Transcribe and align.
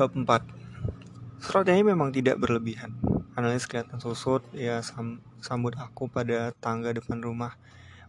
Bab 0.00 0.16
4 0.16 1.44
Suratnya 1.44 1.76
ini 1.76 1.92
memang 1.92 2.08
tidak 2.08 2.40
berlebihan. 2.40 2.96
Analis 3.36 3.68
kelihatan 3.68 4.00
susut, 4.00 4.40
ia 4.56 4.80
sam 4.80 5.20
sambut 5.44 5.76
aku 5.76 6.08
pada 6.08 6.56
tangga 6.56 6.88
depan 6.96 7.20
rumah. 7.20 7.60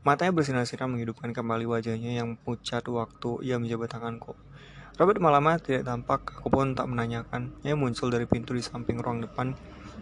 Matanya 0.07 0.31
bersinar-sinar 0.31 0.87
menghidupkan 0.87 1.35
kembali 1.35 1.67
wajahnya 1.67 2.15
yang 2.15 2.39
pucat 2.39 2.87
waktu 2.87 3.43
ia 3.43 3.59
menjabat 3.59 3.91
tanganku. 3.91 4.39
Robert 4.95 5.19
malam 5.19 5.51
tidak 5.59 5.83
tampak, 5.83 6.31
aku 6.39 6.47
pun 6.47 6.71
tak 6.79 6.87
menanyakan. 6.87 7.51
Ia 7.67 7.75
muncul 7.75 8.07
dari 8.07 8.23
pintu 8.23 8.55
di 8.55 8.63
samping 8.63 8.95
ruang 9.03 9.19
depan. 9.27 9.51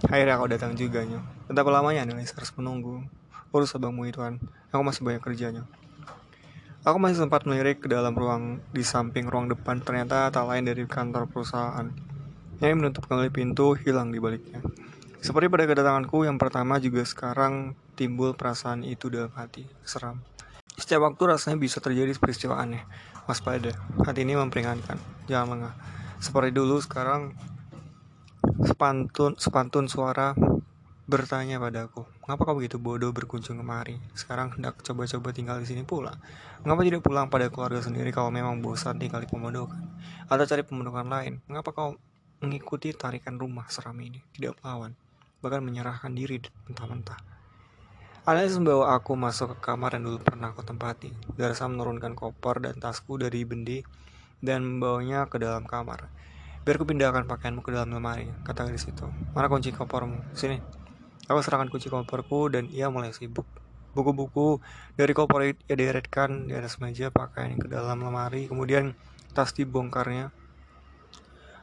Akhirnya 0.05 0.37
aku 0.37 0.45
datang 0.45 0.77
juga. 0.77 1.01
Nyo. 1.01 1.25
Lamanya 1.49 2.05
analis 2.05 2.37
harus 2.37 2.53
menunggu. 2.53 3.01
Urus 3.49 3.73
abangmu 3.73 4.05
itu 4.05 4.21
aku 4.21 4.83
masih 4.85 5.01
banyak 5.01 5.25
kerjanya. 5.25 5.65
Aku 6.87 6.95
masih 6.95 7.27
sempat 7.27 7.43
melirik 7.43 7.83
ke 7.83 7.91
dalam 7.91 8.15
ruang 8.15 8.63
di 8.71 8.87
samping 8.87 9.27
ruang 9.27 9.51
depan, 9.51 9.83
ternyata 9.83 10.31
tak 10.31 10.47
lain 10.47 10.63
dari 10.63 10.87
kantor 10.87 11.27
perusahaan. 11.27 11.91
Yang 12.63 12.79
menutup 12.79 13.03
kembali 13.03 13.27
pintu 13.35 13.75
hilang 13.75 14.15
di 14.15 14.19
baliknya. 14.23 14.63
Seperti 15.19 15.51
pada 15.51 15.67
kedatanganku 15.67 16.23
yang 16.23 16.39
pertama 16.39 16.79
juga 16.79 17.03
sekarang 17.03 17.75
timbul 17.99 18.31
perasaan 18.31 18.87
itu 18.87 19.11
dalam 19.11 19.27
hati. 19.35 19.67
Seram. 19.83 20.23
Setiap 20.79 21.03
waktu 21.03 21.35
rasanya 21.35 21.59
bisa 21.59 21.83
terjadi 21.83 22.15
peristiwa 22.15 22.55
aneh. 22.55 22.87
Waspada. 23.27 23.75
Hati 24.07 24.23
ini 24.23 24.39
memperingatkan. 24.39 24.95
Jangan 25.27 25.47
lengah. 25.59 25.73
Seperti 26.23 26.55
dulu 26.55 26.79
sekarang 26.79 27.35
sepantun 28.63 29.35
sepantun 29.35 29.91
suara 29.91 30.31
bertanya 31.09 31.57
padaku, 31.57 32.05
"Mengapa 32.21 32.45
kau 32.45 32.53
begitu 32.53 32.77
bodoh 32.77 33.09
berkunjung 33.09 33.57
kemari? 33.57 33.97
Sekarang 34.13 34.53
hendak 34.53 34.77
coba-coba 34.85 35.33
tinggal 35.33 35.57
di 35.57 35.65
sini 35.65 35.81
pula. 35.81 36.13
Mengapa 36.61 36.85
tidak 36.85 37.01
pulang 37.01 37.33
pada 37.33 37.49
keluarga 37.49 37.81
sendiri 37.81 38.13
kalau 38.13 38.29
memang 38.29 38.61
bosan 38.61 39.01
tinggal 39.01 39.17
di 39.17 39.25
pemondokan? 39.25 39.81
Atau 40.29 40.45
cari 40.45 40.61
pemondokan 40.61 41.09
lain? 41.09 41.41
Mengapa 41.49 41.73
kau 41.73 41.97
mengikuti 42.45 42.93
tarikan 42.93 43.41
rumah 43.41 43.65
seram 43.73 43.97
ini, 43.97 44.21
tidak 44.37 44.61
melawan, 44.61 44.93
bahkan 45.41 45.65
menyerahkan 45.65 46.13
diri 46.13 46.39
mentah-mentah. 46.69 47.17
Alias 48.29 48.53
membawa 48.61 48.93
aku 48.93 49.17
masuk 49.17 49.57
ke 49.57 49.73
kamar 49.73 49.97
yang 49.97 50.05
dulu 50.05 50.21
pernah 50.21 50.53
aku 50.53 50.61
tempati. 50.61 51.09
Darsa 51.33 51.65
menurunkan 51.65 52.13
koper 52.13 52.61
dan 52.61 52.77
tasku 52.77 53.17
dari 53.17 53.41
bendi 53.41 53.81
dan 54.37 54.61
membawanya 54.61 55.25
ke 55.25 55.41
dalam 55.41 55.65
kamar. 55.65 56.13
Biar 56.61 56.75
ku 56.77 56.85
pindahkan 56.85 57.25
pakaianmu 57.25 57.65
ke 57.65 57.73
dalam 57.73 57.89
lemari, 57.89 58.29
kata 58.45 58.69
di 58.69 58.77
situ. 58.77 59.09
Mana 59.33 59.49
kunci 59.49 59.73
kopermu? 59.73 60.37
Sini. 60.37 60.78
Aku 61.29 61.45
serahkan 61.45 61.69
kunci 61.69 61.93
koperku 61.93 62.49
dan 62.49 62.65
ia 62.73 62.89
mulai 62.89 63.13
sibuk. 63.13 63.45
Buku-buku 63.93 64.57
dari 64.97 65.13
koper 65.13 65.53
ia 65.53 65.75
deretkan 65.77 66.49
di 66.49 66.53
atas 66.57 66.81
meja 66.81 67.13
pakaian 67.13 67.57
ke 67.61 67.69
dalam 67.69 68.01
lemari, 68.01 68.49
kemudian 68.49 68.97
tas 69.37 69.53
dibongkarnya 69.53 70.33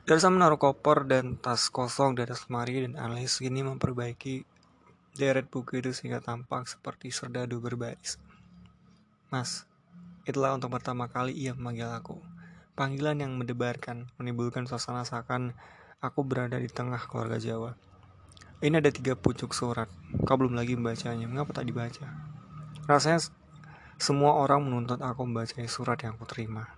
Darsa 0.06 0.30
menaruh 0.30 0.54
koper 0.54 1.02
dan 1.02 1.34
tas 1.34 1.66
kosong 1.66 2.14
di 2.14 2.22
atas 2.22 2.46
lemari 2.46 2.86
dan 2.86 2.94
analis 2.94 3.42
ini 3.42 3.66
memperbaiki 3.66 4.46
deret 5.18 5.50
buku 5.50 5.82
itu 5.82 5.90
sehingga 5.90 6.22
tampak 6.22 6.70
seperti 6.70 7.10
serdadu 7.10 7.58
berbaris. 7.58 8.14
Mas, 9.34 9.66
itulah 10.22 10.54
untuk 10.54 10.70
pertama 10.70 11.10
kali 11.10 11.34
ia 11.34 11.58
memanggil 11.58 11.90
aku. 11.90 12.22
Panggilan 12.78 13.18
yang 13.18 13.34
mendebarkan, 13.34 14.06
menimbulkan 14.14 14.70
suasana 14.70 15.02
seakan 15.02 15.58
aku 15.98 16.22
berada 16.22 16.54
di 16.54 16.70
tengah 16.70 17.02
keluarga 17.10 17.42
Jawa. 17.42 17.74
Ini 18.56 18.80
ada 18.80 18.88
tiga 18.88 19.12
pucuk 19.12 19.52
surat. 19.52 19.84
Kau 20.24 20.40
belum 20.40 20.56
lagi 20.56 20.80
membacanya. 20.80 21.28
Mengapa 21.28 21.52
tak 21.52 21.68
dibaca? 21.68 22.08
Rasanya 22.88 23.20
semua 24.00 24.32
orang 24.32 24.64
menuntut 24.64 24.96
aku 25.04 25.28
membaca 25.28 25.60
surat 25.68 26.00
yang 26.00 26.16
aku 26.16 26.24
terima. 26.24 26.72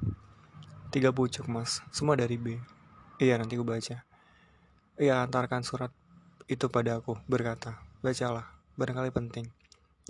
Tiga 0.90 1.14
pucuk, 1.14 1.46
mas. 1.46 1.78
Semua 1.94 2.18
dari 2.18 2.34
B. 2.34 2.58
Iya, 3.22 3.38
nanti 3.38 3.54
gue 3.54 3.62
baca. 3.62 4.02
Ia 4.98 5.22
antarkan 5.22 5.62
surat 5.62 5.94
itu 6.50 6.66
pada 6.66 6.98
aku, 6.98 7.14
berkata, 7.30 7.78
bacalah, 8.02 8.50
barangkali 8.74 9.14
penting. 9.14 9.46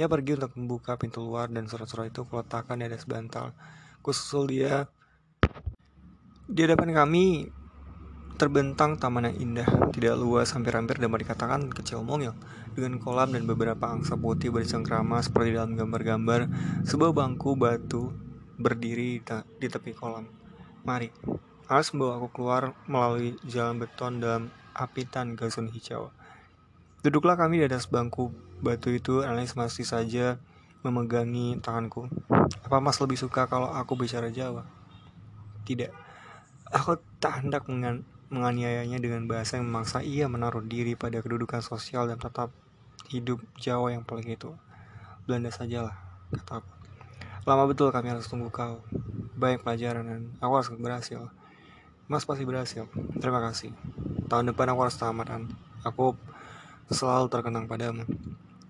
Ia 0.00 0.08
pergi 0.08 0.40
untuk 0.40 0.56
membuka 0.56 0.96
pintu 0.96 1.20
luar 1.20 1.52
dan 1.52 1.68
surat-surat 1.68 2.08
itu 2.08 2.24
kuletakkan 2.24 2.80
di 2.80 2.88
atas 2.88 3.04
bantal. 3.04 3.52
Kususul 4.00 4.48
dia. 4.56 4.88
Di 6.48 6.64
hadapan 6.64 6.96
kami 6.96 7.52
terbentang 8.38 8.94
taman 8.94 9.34
yang 9.34 9.36
indah, 9.50 9.66
tidak 9.90 10.14
luas, 10.14 10.54
hampir-hampir 10.54 11.02
dapat 11.02 11.26
dikatakan 11.26 11.74
kecil 11.74 12.06
mungil, 12.06 12.38
dengan 12.70 13.02
kolam 13.02 13.34
dan 13.34 13.50
beberapa 13.50 13.90
angsa 13.90 14.14
putih 14.14 14.54
bercengkrama 14.54 15.18
seperti 15.18 15.58
dalam 15.58 15.74
gambar-gambar, 15.74 16.46
sebuah 16.86 17.10
bangku 17.10 17.58
batu 17.58 18.14
berdiri 18.54 19.18
di 19.58 19.66
tepi 19.66 19.90
kolam. 19.90 20.30
Mari, 20.86 21.10
Alex 21.66 21.90
membawa 21.90 22.22
aku 22.22 22.28
keluar 22.30 22.78
melalui 22.86 23.34
jalan 23.42 23.82
beton 23.82 24.22
dalam 24.22 24.54
apitan 24.70 25.34
gasun 25.34 25.66
hijau. 25.74 26.14
Duduklah 27.02 27.34
kami 27.34 27.58
di 27.58 27.66
atas 27.66 27.90
bangku 27.90 28.30
batu 28.62 28.94
itu, 28.94 29.26
Alex 29.26 29.58
masih 29.58 29.82
saja 29.82 30.38
memegangi 30.86 31.58
tanganku. 31.58 32.06
Apa 32.62 32.78
Mas 32.78 33.02
lebih 33.02 33.18
suka 33.18 33.50
kalau 33.50 33.66
aku 33.74 33.98
bicara 33.98 34.30
Jawa? 34.30 34.62
Tidak. 35.66 35.90
Aku 36.70 37.02
tak 37.18 37.42
hendak 37.42 37.66
menganiayanya 38.28 39.00
dengan 39.00 39.24
bahasa 39.24 39.56
yang 39.56 39.68
memaksa 39.72 40.04
ia 40.04 40.28
menaruh 40.28 40.60
diri 40.60 40.92
pada 40.94 41.24
kedudukan 41.24 41.64
sosial 41.64 42.08
dan 42.08 42.20
tetap 42.20 42.52
hidup 43.08 43.40
Jawa 43.56 43.96
yang 43.96 44.04
paling 44.04 44.28
itu. 44.28 44.52
Belanda 45.24 45.48
sajalah, 45.48 45.96
kataku. 46.32 46.68
Lama 47.48 47.64
betul 47.64 47.88
kami 47.88 48.12
harus 48.12 48.28
tunggu 48.28 48.52
kau. 48.52 48.84
Banyak 49.40 49.64
pelajaran 49.64 50.04
dan 50.04 50.22
aku 50.44 50.52
harus 50.60 50.68
berhasil. 50.76 51.32
Mas 52.04 52.28
pasti 52.28 52.44
berhasil. 52.44 52.84
Terima 53.20 53.40
kasih. 53.40 53.72
Tahun 54.28 54.44
depan 54.52 54.76
aku 54.76 54.84
harus 54.84 54.96
tamatan. 55.00 55.48
Aku 55.84 56.12
selalu 56.92 57.32
terkenang 57.32 57.64
padamu. 57.64 58.04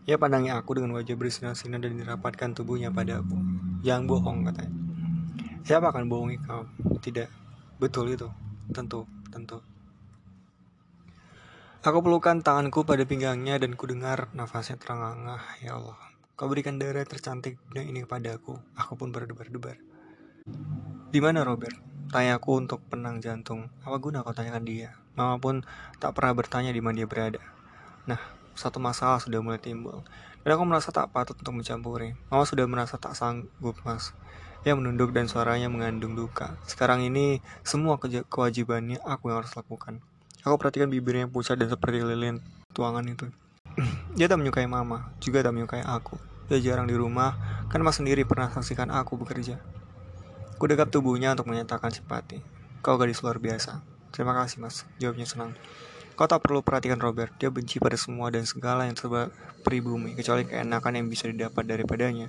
Ia 0.07 0.15
pandangi 0.19 0.55
aku 0.55 0.79
dengan 0.79 0.95
wajah 0.95 1.19
bersinar-sinar 1.19 1.83
dan 1.83 1.99
dirapatkan 1.99 2.55
tubuhnya 2.55 2.95
padaku. 2.95 3.35
Jangan 3.83 4.07
bohong 4.07 4.39
katanya. 4.47 4.75
Siapa 5.67 5.91
akan 5.91 6.07
bohongi 6.07 6.39
kau? 6.43 6.65
Tidak. 7.03 7.29
Betul 7.83 8.15
itu. 8.15 8.31
Tentu, 8.71 9.05
tentu. 9.31 9.61
Aku 11.79 12.03
pelukan 12.03 12.43
tanganku 12.43 12.83
pada 12.83 13.07
pinggangnya 13.07 13.57
dan 13.57 13.79
ku 13.79 13.87
dengar 13.87 14.29
nafasnya 14.35 14.77
terengah-engah. 14.77 15.63
Ya 15.63 15.79
Allah, 15.79 15.97
kau 16.35 16.51
berikan 16.51 16.77
darah 16.77 17.07
tercantik 17.07 17.57
ini 17.73 18.03
kepadaku. 18.03 18.59
Aku 18.75 18.99
pun 18.99 19.15
berdebar-debar. 19.15 19.79
Di 21.09 21.21
mana 21.23 21.47
Robert? 21.47 21.73
Tanyaku 22.11 22.67
untuk 22.67 22.83
penang 22.89 23.23
jantung. 23.23 23.71
Apa 23.87 23.97
guna 24.03 24.21
kau 24.21 24.35
tanyakan 24.35 24.65
dia? 24.67 24.99
Mama 25.15 25.39
pun 25.41 25.63
tak 26.03 26.19
pernah 26.19 26.35
bertanya 26.37 26.75
di 26.75 26.83
mana 26.83 26.99
dia 27.01 27.09
berada. 27.09 27.41
Nah, 28.05 28.21
satu 28.59 28.83
masalah 28.83 29.23
sudah 29.23 29.39
mulai 29.39 29.63
timbul. 29.63 30.03
Dan 30.49 30.57
aku 30.57 30.65
merasa 30.65 30.89
tak 30.89 31.13
patut 31.13 31.37
untuk 31.37 31.61
mencampuri. 31.61 32.17
Mama 32.33 32.49
sudah 32.49 32.65
merasa 32.65 32.97
tak 32.97 33.13
sanggup, 33.13 33.77
mas. 33.85 34.17
Ia 34.65 34.73
menunduk 34.73 35.13
dan 35.13 35.29
suaranya 35.29 35.69
mengandung 35.69 36.17
duka. 36.17 36.57
Sekarang 36.65 37.05
ini, 37.05 37.45
semua 37.61 38.01
kewajibannya 38.01 38.97
aku 39.05 39.29
yang 39.29 39.45
harus 39.45 39.53
lakukan. 39.53 40.01
Aku 40.49 40.57
perhatikan 40.57 40.89
bibirnya 40.89 41.29
yang 41.29 41.33
pucat 41.37 41.61
dan 41.61 41.69
seperti 41.69 42.01
lilin 42.01 42.41
tuangan 42.73 43.05
itu. 43.05 43.29
Dia 44.17 44.25
tak 44.25 44.41
menyukai 44.41 44.65
mama, 44.65 45.13
juga 45.21 45.45
tak 45.45 45.53
menyukai 45.53 45.85
aku. 45.85 46.17
Dia 46.49 46.65
jarang 46.65 46.89
di 46.89 46.97
rumah, 46.97 47.37
kan 47.69 47.85
mas 47.85 48.01
sendiri 48.01 48.25
pernah 48.25 48.49
saksikan 48.49 48.89
aku 48.89 49.21
bekerja. 49.21 49.61
Ku 50.57 50.65
dekap 50.65 50.89
tubuhnya 50.89 51.37
untuk 51.37 51.53
menyatakan 51.53 51.93
simpati. 51.93 52.41
Kau 52.81 52.97
gadis 52.97 53.21
luar 53.21 53.37
biasa. 53.37 53.85
Terima 54.17 54.33
kasih, 54.33 54.65
Mas. 54.65 54.89
Jawabnya 54.97 55.29
senang. 55.29 55.53
Kau 56.19 56.27
tak 56.27 56.43
perlu 56.43 56.67
perhatikan 56.67 56.99
Robert. 56.99 57.31
Dia 57.39 57.47
benci 57.47 57.79
pada 57.79 57.95
semua 57.95 58.27
dan 58.35 58.43
segala 58.43 58.91
yang 58.91 58.99
serba 58.99 59.31
pribumi, 59.63 60.19
kecuali 60.19 60.43
keenakan 60.43 60.99
yang 60.99 61.07
bisa 61.07 61.31
didapat 61.31 61.63
daripadanya. 61.63 62.27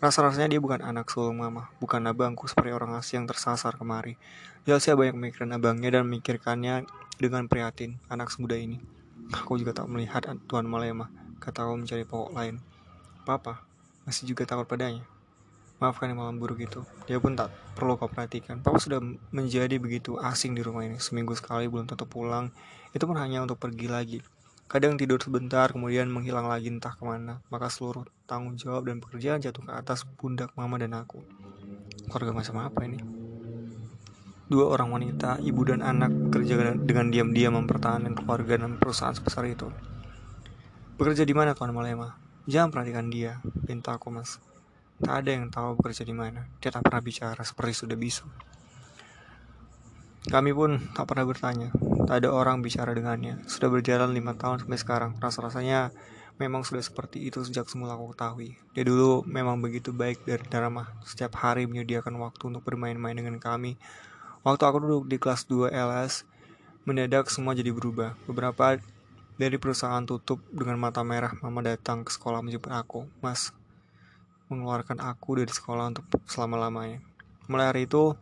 Rasa-rasanya 0.00 0.56
dia 0.56 0.60
bukan 0.64 0.80
anak 0.80 1.12
sulung 1.12 1.44
mama, 1.44 1.68
bukan 1.76 2.00
abangku 2.08 2.48
seperti 2.48 2.72
orang 2.72 2.96
asing 2.96 3.20
yang 3.20 3.26
tersasar 3.28 3.76
kemari. 3.76 4.16
Jelsia 4.64 4.96
banyak 4.96 5.12
memikirkan 5.20 5.52
abangnya 5.52 6.00
dan 6.00 6.08
memikirkannya 6.08 6.88
dengan 7.20 7.44
prihatin, 7.44 8.00
anak 8.08 8.32
semuda 8.32 8.56
ini. 8.56 8.80
Aku 9.36 9.60
juga 9.60 9.76
tak 9.76 9.84
melihat 9.92 10.24
Tuan 10.48 10.64
Malema, 10.64 11.12
kata 11.36 11.68
aku 11.68 11.76
mencari 11.76 12.08
pokok 12.08 12.32
lain. 12.32 12.56
Papa, 13.28 13.60
masih 14.08 14.32
juga 14.32 14.48
takut 14.48 14.64
padanya. 14.64 15.04
Maafkan 15.76 16.08
yang 16.08 16.24
malam 16.24 16.40
buruk 16.40 16.64
itu. 16.64 16.80
Dia 17.04 17.20
pun 17.20 17.36
tak 17.36 17.52
perlu 17.76 18.00
kau 18.00 18.08
perhatikan. 18.08 18.64
Papa 18.64 18.80
sudah 18.80 18.96
menjadi 19.28 19.76
begitu 19.76 20.16
asing 20.16 20.56
di 20.56 20.64
rumah 20.64 20.88
ini. 20.88 20.96
Seminggu 20.96 21.36
sekali 21.36 21.68
belum 21.68 21.84
tentu 21.84 22.08
pulang. 22.08 22.48
Itu 22.96 23.04
pun 23.04 23.20
hanya 23.20 23.44
untuk 23.44 23.60
pergi 23.60 23.92
lagi. 23.92 24.18
Kadang 24.64 24.96
tidur 24.96 25.20
sebentar, 25.20 25.68
kemudian 25.68 26.08
menghilang 26.08 26.48
lagi 26.48 26.72
entah 26.72 26.96
ke 26.96 27.04
mana. 27.04 27.44
Maka 27.52 27.68
seluruh 27.68 28.08
tanggung 28.24 28.56
jawab 28.56 28.88
dan 28.88 29.04
pekerjaan 29.04 29.44
jatuh 29.44 29.68
ke 29.68 29.72
atas 29.76 30.08
pundak 30.16 30.56
mama 30.56 30.80
dan 30.80 30.96
aku. 30.96 31.20
Keluarga 32.08 32.32
macam 32.32 32.64
apa 32.64 32.88
ini? 32.88 32.96
Dua 34.48 34.72
orang 34.72 34.96
wanita, 34.96 35.44
ibu 35.44 35.60
dan 35.68 35.84
anak, 35.84 36.08
bekerja 36.08 36.72
dengan 36.80 37.12
diam-diam 37.12 37.52
mempertahankan 37.60 38.16
keluarga 38.16 38.64
dan 38.64 38.80
perusahaan 38.80 39.12
sebesar 39.12 39.44
itu. 39.44 39.68
Bekerja 40.96 41.28
di 41.28 41.36
mana 41.36 41.52
Tuan 41.52 41.76
Malema? 41.76 42.16
Jangan 42.48 42.72
perhatikan 42.72 43.12
dia, 43.12 43.44
pinta 43.68 43.92
aku 43.92 44.08
mas. 44.08 44.40
Tak 45.04 45.20
ada 45.20 45.36
yang 45.36 45.52
tahu 45.52 45.76
bekerja 45.76 46.08
di 46.08 46.16
mana. 46.16 46.48
Dia 46.64 46.72
tak 46.72 46.80
pernah 46.88 47.04
bicara 47.04 47.44
seperti 47.44 47.84
sudah 47.84 47.98
bisu. 48.00 48.24
Kami 50.32 50.50
pun 50.56 50.80
tak 50.96 51.04
pernah 51.04 51.28
bertanya. 51.28 51.68
Tak 52.06 52.22
ada 52.22 52.30
orang 52.30 52.62
bicara 52.62 52.94
dengannya. 52.94 53.42
Sudah 53.50 53.66
berjalan 53.66 54.14
lima 54.14 54.38
tahun 54.38 54.62
sampai 54.62 54.78
sekarang. 54.78 55.10
Rasa-rasanya 55.18 55.90
memang 56.38 56.62
sudah 56.62 56.78
seperti 56.78 57.26
itu 57.26 57.42
sejak 57.42 57.66
semula 57.66 57.98
aku 57.98 58.14
ketahui. 58.14 58.54
Dia 58.78 58.86
dulu 58.86 59.26
memang 59.26 59.58
begitu 59.58 59.90
baik 59.90 60.22
dari 60.22 60.46
ramah. 60.54 60.86
Setiap 61.02 61.34
hari 61.42 61.66
menyediakan 61.66 62.14
waktu 62.22 62.46
untuk 62.46 62.62
bermain-main 62.62 63.18
dengan 63.18 63.42
kami. 63.42 63.74
Waktu 64.46 64.62
aku 64.62 64.78
duduk 64.86 65.04
di 65.10 65.18
kelas 65.18 65.50
2 65.50 65.74
LS, 65.74 66.22
mendadak 66.86 67.26
semua 67.26 67.58
jadi 67.58 67.74
berubah. 67.74 68.14
Beberapa 68.30 68.78
dari 69.34 69.58
perusahaan 69.58 70.06
tutup 70.06 70.38
dengan 70.54 70.78
mata 70.78 71.02
merah. 71.02 71.34
Mama 71.42 71.58
datang 71.58 72.06
ke 72.06 72.14
sekolah 72.14 72.38
menjemput 72.38 72.70
aku. 72.70 73.10
Mas, 73.18 73.50
mengeluarkan 74.46 75.02
aku 75.02 75.42
dari 75.42 75.50
sekolah 75.50 75.90
untuk 75.90 76.06
selama-lamanya. 76.30 77.02
Mulai 77.50 77.66
hari 77.74 77.82
itu, 77.90 78.14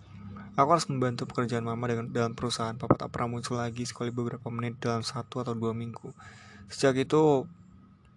aku 0.54 0.68
harus 0.70 0.86
membantu 0.86 1.26
pekerjaan 1.26 1.66
mama 1.66 1.90
dengan 1.90 2.06
dalam 2.10 2.32
perusahaan. 2.38 2.74
Papa 2.78 2.94
tak 2.94 3.10
pernah 3.10 3.38
muncul 3.38 3.58
lagi 3.58 3.82
sekali 3.86 4.14
beberapa 4.14 4.46
menit 4.50 4.78
dalam 4.78 5.02
satu 5.02 5.42
atau 5.42 5.54
dua 5.54 5.74
minggu. 5.74 6.14
Sejak 6.70 6.94
itu, 6.98 7.44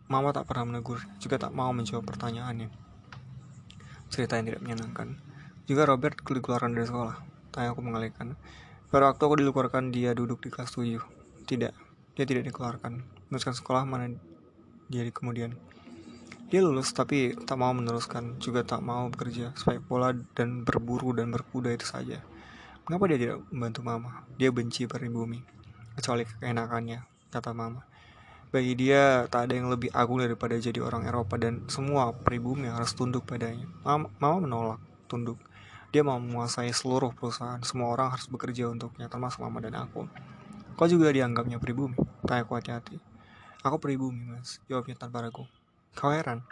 mama 0.07 0.31
tak 0.31 0.45
pernah 0.45 0.69
menegur, 0.69 1.01
juga 1.17 1.41
tak 1.41 1.51
mau 1.51 1.73
menjawab 1.73 2.05
pertanyaannya. 2.05 2.69
Cerita 4.07 4.39
yang 4.39 4.53
tidak 4.53 4.61
menyenangkan. 4.63 5.19
Juga 5.67 5.83
Robert 5.83 6.15
dikeluarkan 6.23 6.71
dari 6.71 6.87
sekolah. 6.87 7.17
Tanya 7.51 7.75
aku 7.75 7.81
mengalihkan. 7.83 8.39
Pada 8.87 9.11
waktu 9.11 9.19
aku 9.19 9.35
dikeluarkan, 9.43 9.91
dia 9.91 10.15
duduk 10.15 10.39
di 10.39 10.47
kelas 10.47 10.71
7. 10.71 11.03
Tidak, 11.43 11.73
dia 12.15 12.25
tidak 12.25 12.47
dikeluarkan. 12.47 13.03
Meneruskan 13.27 13.51
sekolah 13.51 13.83
mana 13.83 14.15
dia 14.87 15.03
di 15.03 15.11
kemudian. 15.11 15.59
Dia 16.47 16.63
lulus 16.63 16.95
tapi 16.95 17.35
tak 17.43 17.59
mau 17.59 17.75
meneruskan, 17.75 18.39
juga 18.39 18.63
tak 18.63 18.79
mau 18.79 19.11
bekerja, 19.11 19.51
sepak 19.51 19.83
bola 19.83 20.15
dan 20.31 20.63
berburu 20.63 21.11
dan 21.11 21.27
berkuda 21.27 21.75
itu 21.75 21.83
saja. 21.83 22.23
Mengapa 22.87 23.03
dia 23.11 23.19
tidak 23.19 23.37
membantu 23.51 23.83
mama? 23.83 24.23
Dia 24.39 24.47
benci 24.55 24.87
pribumi, 24.87 25.43
kecuali 25.99 26.23
keenakannya, 26.23 27.03
kata 27.35 27.51
mama. 27.51 27.83
Bagi 28.47 28.79
dia, 28.79 29.27
tak 29.27 29.51
ada 29.51 29.59
yang 29.59 29.67
lebih 29.67 29.91
agung 29.91 30.23
daripada 30.23 30.55
jadi 30.55 30.79
orang 30.79 31.03
Eropa 31.03 31.35
dan 31.35 31.67
semua 31.67 32.15
pribumi 32.15 32.71
harus 32.71 32.95
tunduk 32.95 33.27
padanya. 33.27 33.67
Mama, 33.83 34.07
mama 34.15 34.47
menolak 34.47 34.81
tunduk. 35.11 35.35
Dia 35.91 36.07
mau 36.07 36.15
menguasai 36.15 36.71
seluruh 36.71 37.11
perusahaan. 37.11 37.59
Semua 37.59 37.91
orang 37.91 38.15
harus 38.15 38.31
bekerja 38.31 38.71
untuknya, 38.71 39.11
termasuk 39.11 39.43
mama 39.43 39.59
dan 39.59 39.75
aku. 39.75 40.07
Kau 40.79 40.87
juga 40.87 41.11
dianggapnya 41.11 41.59
pribumi? 41.59 41.99
Tanya 42.23 42.47
aku 42.47 42.55
hati-hati. 42.55 43.03
Aku 43.67 43.83
pribumi, 43.83 44.31
mas. 44.31 44.63
Jawabnya 44.71 44.95
tanpa 44.95 45.27
ragu. 45.27 45.43
Kau 45.97 46.13
heran? 46.13 46.45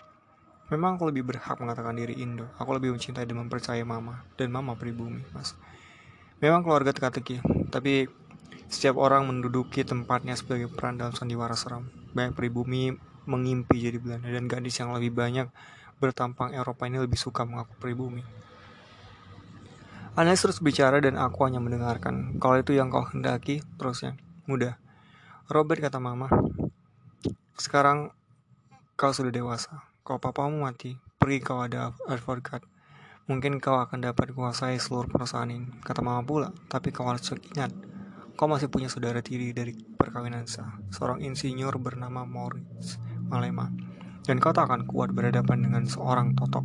Memang 0.73 0.97
aku 0.97 1.13
lebih 1.13 1.21
berhak 1.21 1.61
mengatakan 1.61 1.93
diri 1.93 2.17
Indo. 2.17 2.49
Aku 2.57 2.73
lebih 2.73 2.97
mencintai 2.97 3.29
dan 3.29 3.37
mempercayai 3.45 3.85
mama. 3.85 4.25
Dan 4.33 4.49
mama 4.49 4.73
pribumi, 4.73 5.21
mas. 5.37 5.53
Memang 6.41 6.65
keluarga 6.65 6.89
teka-teki. 6.89 7.45
Tapi 7.69 8.09
setiap 8.65 8.97
orang 8.97 9.29
menduduki 9.29 9.85
tempatnya 9.85 10.33
sebagai 10.33 10.65
peran 10.73 10.97
dalam 10.97 11.13
sandiwara 11.13 11.53
seram. 11.53 11.85
Banyak 12.17 12.33
pribumi 12.33 12.97
mengimpi 13.29 13.85
jadi 13.85 14.01
Belanda 14.01 14.33
dan 14.33 14.49
gadis 14.49 14.81
yang 14.81 14.97
lebih 14.97 15.13
banyak 15.13 15.53
bertampang 16.01 16.57
Eropa 16.57 16.89
ini 16.89 16.97
lebih 16.97 17.21
suka 17.21 17.45
mengaku 17.45 17.77
pribumi. 17.77 18.25
Anes 20.17 20.41
terus 20.41 20.57
bicara 20.57 20.97
dan 20.97 21.21
aku 21.21 21.45
hanya 21.45 21.61
mendengarkan. 21.61 22.41
Kalau 22.41 22.57
itu 22.57 22.73
yang 22.73 22.89
kau 22.89 23.05
hendaki, 23.05 23.61
terusnya. 23.77 24.17
Mudah. 24.49 24.81
Robert 25.53 25.77
kata 25.77 26.01
mama. 26.01 26.33
Sekarang 27.61 28.09
Kau 28.95 29.11
sudah 29.11 29.27
dewasa. 29.27 29.83
Kalau 30.07 30.23
papamu 30.23 30.63
mati, 30.63 30.95
pergi 31.19 31.43
kau 31.43 31.59
ada 31.59 31.91
advokat. 32.07 32.63
Mungkin 33.27 33.59
kau 33.59 33.75
akan 33.75 33.99
dapat 33.99 34.31
kuasai 34.31 34.79
seluruh 34.79 35.11
perusahaan 35.11 35.51
ini. 35.51 35.67
Kata 35.83 35.99
mama 35.99 36.23
pula, 36.23 36.55
tapi 36.71 36.95
kau 36.95 37.03
harus 37.03 37.27
ingat, 37.51 37.75
kau 38.39 38.47
masih 38.47 38.71
punya 38.71 38.87
saudara 38.87 39.19
tiri 39.19 39.51
dari 39.51 39.75
perkawinan 39.75 40.47
sah, 40.47 40.79
seorang 40.95 41.19
insinyur 41.27 41.75
bernama 41.75 42.23
Maurice 42.23 42.95
Malema. 43.27 43.67
Dan 44.23 44.39
kau 44.39 44.55
tak 44.55 44.71
akan 44.71 44.87
kuat 44.87 45.11
berhadapan 45.11 45.67
dengan 45.67 45.83
seorang 45.83 46.31
totok. 46.31 46.63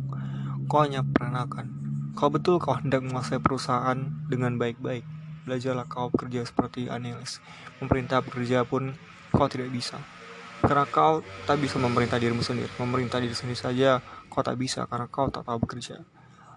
Kau 0.71 0.87
hanya 0.87 1.03
peranakan. 1.03 1.67
Kau 2.15 2.31
betul 2.31 2.63
kau 2.63 2.79
hendak 2.79 3.03
menguasai 3.03 3.43
perusahaan 3.43 4.07
dengan 4.31 4.55
baik-baik. 4.55 5.03
Belajarlah 5.43 5.83
kau 5.91 6.07
bekerja 6.07 6.47
seperti 6.47 6.87
Anelis. 6.87 7.43
Memerintah 7.83 8.23
bekerja 8.23 8.63
pun 8.63 8.95
kau 9.35 9.51
tidak 9.51 9.67
bisa. 9.67 9.99
Karena 10.61 10.85
kau 10.85 11.25
tak 11.49 11.57
bisa 11.57 11.81
memerintah 11.81 12.21
dirimu 12.21 12.45
sendiri. 12.45 12.69
Memerintah 12.77 13.17
diri 13.17 13.33
sendiri 13.33 13.57
saja 13.57 13.99
kau 14.29 14.45
tak 14.45 14.55
bisa 14.61 14.85
karena 14.85 15.09
kau 15.09 15.27
tak 15.27 15.43
tahu 15.43 15.57
bekerja. 15.65 16.05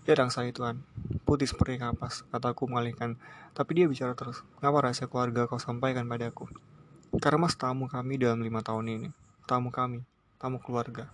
Ya 0.04 0.12
saya 0.28 0.52
Tuhan, 0.52 0.84
putih 1.24 1.48
seperti 1.48 1.80
kapas, 1.80 2.28
kataku 2.28 2.68
mengalihkan. 2.68 3.16
Tapi 3.56 3.70
dia 3.72 3.86
bicara 3.88 4.12
terus, 4.12 4.44
kenapa 4.60 4.84
rahasia 4.84 5.08
keluarga 5.08 5.48
kau 5.48 5.56
sampaikan 5.56 6.04
padaku? 6.04 6.44
Karena 7.16 7.48
mas 7.48 7.56
tamu 7.56 7.88
kami 7.88 8.20
dalam 8.20 8.44
lima 8.44 8.60
tahun 8.60 8.84
ini. 8.84 9.08
Tamu 9.48 9.72
kami, 9.72 10.04
tamu 10.36 10.60
keluarga. 10.60 11.08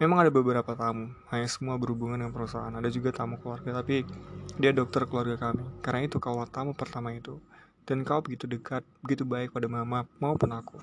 Memang 0.00 0.24
ada 0.24 0.32
beberapa 0.32 0.72
tamu, 0.72 1.12
hanya 1.28 1.44
semua 1.44 1.76
berhubungan 1.76 2.16
dengan 2.16 2.32
perusahaan. 2.32 2.72
Ada 2.72 2.88
juga 2.88 3.12
tamu 3.12 3.36
keluarga, 3.36 3.84
tapi 3.84 4.08
dia 4.56 4.72
dokter 4.72 5.04
keluarga 5.04 5.36
kami. 5.36 5.68
Karena 5.84 6.08
itu 6.08 6.16
kau 6.16 6.40
tamu 6.48 6.72
pertama 6.72 7.12
itu. 7.12 7.36
Dan 7.84 8.00
kau 8.00 8.24
begitu 8.24 8.48
dekat, 8.48 8.80
begitu 9.04 9.28
baik 9.28 9.52
pada 9.52 9.68
mama 9.68 10.08
maupun 10.16 10.56
aku. 10.56 10.80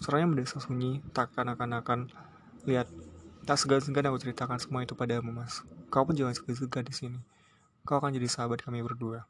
Suaranya 0.00 0.32
mendesa 0.32 0.56
sunyi, 0.56 1.04
tak 1.12 1.36
akan-akan 1.36 2.08
lihat. 2.64 2.88
Tak 3.44 3.56
segan-segan 3.60 4.08
aku 4.08 4.20
ceritakan 4.20 4.56
semua 4.56 4.80
itu 4.80 4.96
padamu, 4.96 5.32
Mas. 5.32 5.60
Kau 5.92 6.08
pun 6.08 6.16
jangan 6.16 6.32
segan-segan 6.32 6.84
di 6.88 6.94
sini. 6.96 7.20
Kau 7.84 8.00
akan 8.00 8.16
jadi 8.16 8.28
sahabat 8.28 8.64
kami 8.64 8.80
berdua. 8.80 9.28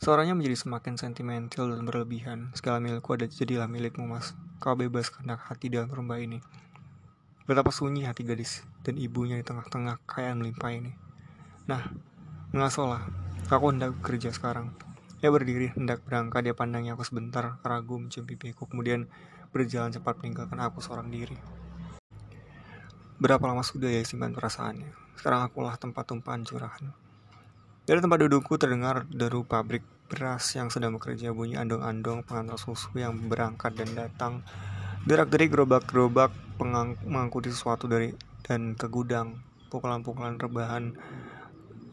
Suaranya 0.00 0.32
menjadi 0.32 0.56
semakin 0.64 0.96
sentimental 0.96 1.68
dan 1.72 1.84
berlebihan. 1.84 2.52
Segala 2.56 2.80
milikku 2.80 3.12
ada 3.12 3.28
jadilah 3.28 3.68
milikmu, 3.68 4.08
Mas. 4.08 4.32
Kau 4.56 4.72
bebas 4.72 5.12
kehendak 5.12 5.44
hati 5.44 5.68
dalam 5.68 5.92
rumah 5.92 6.16
ini. 6.16 6.40
Betapa 7.44 7.68
sunyi 7.68 8.08
hati 8.08 8.24
gadis 8.24 8.64
dan 8.80 8.96
ibunya 8.96 9.36
di 9.36 9.44
tengah-tengah 9.44 10.00
kekayaan 10.04 10.40
melimpah 10.40 10.72
ini. 10.72 10.92
Nah, 11.68 11.88
ngasolah. 12.56 13.04
Aku 13.52 13.68
hendak 13.68 13.92
bekerja 14.00 14.32
sekarang. 14.32 14.72
Ia 15.20 15.28
berdiri, 15.28 15.68
hendak 15.76 16.00
berangkat, 16.08 16.48
dia 16.48 16.56
pandangnya 16.56 16.96
aku 16.96 17.04
sebentar, 17.04 17.60
ragu 17.60 18.00
mencium 18.00 18.24
pipiku, 18.24 18.64
kemudian 18.64 19.04
berjalan 19.52 19.92
cepat 19.92 20.16
meninggalkan 20.16 20.56
aku 20.64 20.80
seorang 20.80 21.12
diri. 21.12 21.36
Berapa 23.20 23.44
lama 23.44 23.60
sudah 23.60 23.92
ya 23.92 24.00
simpan 24.00 24.32
perasaannya? 24.32 24.96
Sekarang 25.20 25.44
akulah 25.44 25.76
tempat 25.76 26.08
tumpahan 26.08 26.40
curahan. 26.48 26.88
Dari 27.84 28.00
tempat 28.00 28.16
dudukku 28.16 28.56
terdengar 28.56 29.04
deru 29.12 29.44
pabrik 29.44 29.84
beras 30.08 30.56
yang 30.56 30.72
sedang 30.72 30.96
bekerja 30.96 31.36
bunyi 31.36 31.60
andong-andong 31.60 32.24
pengantar 32.24 32.56
susu 32.56 32.88
yang 32.96 33.28
berangkat 33.28 33.76
dan 33.76 33.92
datang. 33.92 34.32
Derak-derik 35.04 35.52
gerobak-gerobak 35.52 36.32
mengangkuti 37.04 37.52
sesuatu 37.52 37.84
dari 37.84 38.16
dan 38.40 38.72
ke 38.72 38.88
gudang. 38.88 39.36
Pukulan-pukulan 39.68 40.40
rebahan 40.40 40.96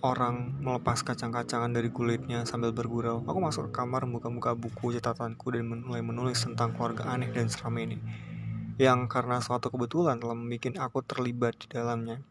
orang 0.05 0.61
melepas 0.61 1.01
kacang-kacangan 1.01 1.73
dari 1.73 1.89
kulitnya 1.89 2.45
sambil 2.45 2.69
bergurau. 2.69 3.25
Aku 3.25 3.39
masuk 3.41 3.69
ke 3.71 3.81
kamar 3.81 4.05
membuka-buka 4.05 4.53
buku 4.53 4.93
catatanku 4.97 5.53
dan 5.53 5.65
mulai 5.65 6.05
menulis 6.05 6.43
tentang 6.45 6.75
keluarga 6.77 7.09
aneh 7.09 7.29
dan 7.33 7.49
seram 7.49 7.73
ini. 7.81 7.97
Yang 8.77 9.09
karena 9.09 9.41
suatu 9.41 9.73
kebetulan 9.73 10.21
telah 10.21 10.37
membuat 10.37 10.77
aku 10.77 11.01
terlibat 11.01 11.57
di 11.57 11.67
dalamnya. 11.73 12.21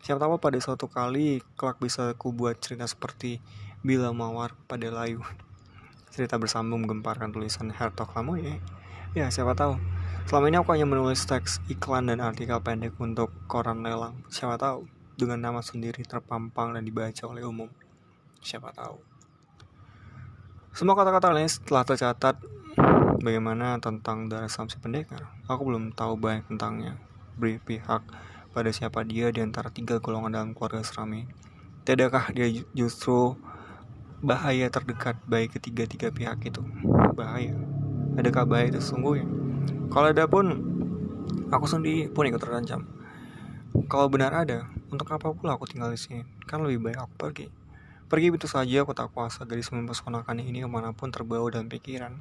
Siapa 0.00 0.16
tahu 0.16 0.40
pada 0.40 0.56
suatu 0.60 0.88
kali 0.88 1.44
kelak 1.60 1.76
bisa 1.76 2.16
aku 2.16 2.32
buat 2.32 2.56
cerita 2.56 2.88
seperti 2.88 3.42
Bila 3.84 4.12
Mawar 4.16 4.56
pada 4.64 4.88
Layu. 4.88 5.20
Cerita 6.08 6.40
bersambung 6.40 6.88
menggemparkan 6.88 7.32
tulisan 7.32 7.68
Hertog 7.68 8.12
Lamoye. 8.16 8.64
Ya, 9.12 9.28
siapa 9.28 9.52
tahu. 9.52 9.76
Selama 10.24 10.46
ini 10.48 10.56
aku 10.56 10.72
hanya 10.72 10.88
menulis 10.88 11.26
teks 11.28 11.60
iklan 11.68 12.08
dan 12.08 12.24
artikel 12.24 12.56
pendek 12.64 12.96
untuk 12.96 13.28
koran 13.44 13.84
lelang. 13.84 14.16
Siapa 14.32 14.56
tahu 14.56 14.99
dengan 15.20 15.52
nama 15.52 15.60
sendiri 15.60 16.00
terpampang 16.08 16.72
dan 16.72 16.80
dibaca 16.80 17.28
oleh 17.28 17.44
umum. 17.44 17.68
Siapa 18.40 18.72
tahu. 18.72 18.96
Semua 20.72 20.96
kata-kata 20.96 21.36
lain 21.36 21.50
telah 21.68 21.84
tercatat 21.84 22.40
bagaimana 23.20 23.76
tentang 23.76 24.32
darah 24.32 24.48
Samsi 24.48 24.80
Pendekar. 24.80 25.28
Aku 25.44 25.68
belum 25.68 25.92
tahu 25.92 26.16
banyak 26.16 26.48
tentangnya. 26.48 26.96
Beri 27.36 27.60
pihak 27.60 28.00
pada 28.56 28.70
siapa 28.72 29.04
dia 29.04 29.28
di 29.28 29.44
antara 29.44 29.68
tiga 29.68 30.00
golongan 30.00 30.32
dalam 30.32 30.50
keluarga 30.56 30.80
Serami. 30.80 31.28
Tidakkah 31.84 32.32
dia 32.32 32.48
justru 32.72 33.36
bahaya 34.24 34.72
terdekat 34.72 35.20
baik 35.28 35.60
ketiga-tiga 35.60 36.08
pihak 36.08 36.40
itu? 36.48 36.64
Bahaya. 37.12 37.56
Adakah 38.16 38.48
bahaya 38.48 38.72
itu 38.72 38.80
sesungguhnya? 38.80 39.28
Kalau 39.90 40.06
ada 40.08 40.24
pun, 40.30 40.46
aku 41.50 41.66
sendiri 41.66 42.08
pun 42.08 42.24
ikut 42.24 42.40
terancam. 42.40 42.86
Kalau 43.90 44.06
benar 44.06 44.34
ada, 44.34 44.70
untuk 44.90 45.06
apa 45.14 45.30
pula 45.30 45.54
aku 45.54 45.70
tinggal 45.70 45.94
di 45.94 45.98
sini? 45.98 46.22
Kan 46.44 46.66
lebih 46.66 46.90
baik 46.90 46.98
aku 47.06 47.14
pergi. 47.14 47.46
Pergi 48.10 48.26
begitu 48.34 48.50
saja 48.50 48.82
aku 48.82 48.90
tak 48.90 49.14
kuasa 49.14 49.46
gadis 49.46 49.70
mempesonakan 49.70 50.42
ini 50.42 50.66
ke 50.66 50.68
mana 50.68 50.90
pun 50.90 51.14
terbawa 51.14 51.46
dalam 51.46 51.70
pikiran. 51.70 52.18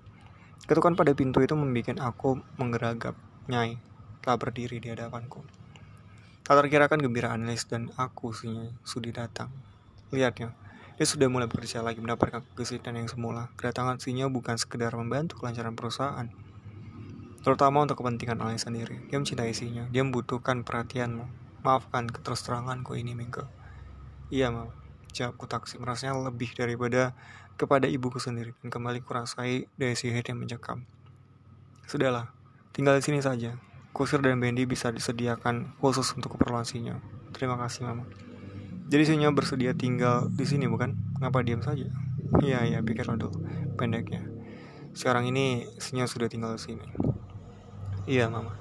Ketukan 0.70 0.94
pada 0.94 1.10
pintu 1.18 1.42
itu 1.42 1.58
membuat 1.58 1.98
aku 1.98 2.38
menggeragap. 2.62 3.18
Nyai 3.50 3.82
telah 4.22 4.38
berdiri 4.38 4.78
di 4.78 4.94
hadapanku. 4.94 5.42
Tak 6.46 6.66
terkirakan 6.66 7.02
gembira 7.02 7.34
Anelis 7.34 7.66
dan 7.66 7.90
aku 7.98 8.30
sudi 8.86 9.10
datang. 9.10 9.50
Lihatnya, 10.14 10.54
Dia 11.00 11.08
sudah 11.08 11.32
mulai 11.32 11.48
bekerja 11.48 11.80
lagi 11.80 12.04
mendapatkan 12.04 12.44
kegesitan 12.52 13.00
yang 13.00 13.08
semula. 13.08 13.48
Kedatangan 13.56 14.04
Sinyo 14.04 14.28
bukan 14.28 14.60
sekedar 14.60 14.92
membantu 15.00 15.40
kelancaran 15.40 15.72
perusahaan, 15.72 16.28
terutama 17.40 17.88
untuk 17.88 18.04
kepentingan 18.04 18.36
Alay 18.44 18.60
sendiri. 18.60 19.00
Dia 19.08 19.16
mencintai 19.16 19.56
Sinyo, 19.56 19.88
dia 19.96 20.04
membutuhkan 20.04 20.68
perhatianmu. 20.68 21.49
Maafkan 21.62 22.08
keterus 22.08 22.42
teranganku 22.46 22.96
ini, 22.96 23.14
Mingke. 23.14 23.44
Iya, 24.32 24.54
mau. 24.54 24.72
Jawabku 25.10 25.50
taksi 25.50 25.82
merasanya 25.82 26.16
lebih 26.22 26.54
daripada 26.54 27.18
kepada 27.60 27.90
ibuku 27.90 28.22
sendiri 28.22 28.56
dan 28.62 28.72
kembali 28.72 29.04
kurasai 29.04 29.68
dari 29.76 29.98
si 29.98 30.08
yang 30.08 30.40
mencekam. 30.40 30.86
Sudahlah, 31.90 32.32
tinggal 32.72 32.96
di 32.96 33.04
sini 33.04 33.20
saja. 33.20 33.58
Kusir 33.92 34.22
dan 34.22 34.38
Bendy 34.38 34.64
bisa 34.70 34.94
disediakan 34.94 35.76
khusus 35.82 36.08
untuk 36.14 36.38
keperluan 36.38 36.64
Sinyo. 36.64 37.02
Terima 37.34 37.58
kasih, 37.58 37.90
Mama. 37.90 38.06
Jadi 38.90 39.04
Sinyo 39.06 39.34
bersedia 39.34 39.74
tinggal 39.74 40.30
di 40.30 40.46
sini 40.46 40.70
bukan? 40.70 40.94
Ngapa 41.20 41.44
diam 41.44 41.60
saja? 41.62 41.90
Iya 42.42 42.64
iya 42.64 42.80
pikir 42.82 43.06
dulu 43.06 43.34
pendeknya. 43.78 44.26
Sekarang 44.94 45.30
ini 45.30 45.70
Sinyo 45.78 46.10
sudah 46.10 46.26
tinggal 46.26 46.58
di 46.58 46.62
sini. 46.62 46.88
Iya 48.10 48.30
mama. 48.30 48.58